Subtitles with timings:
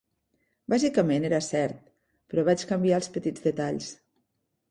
[0.73, 1.83] Bàsicament era cert,
[2.33, 3.93] però vaig canviar els petits detalls.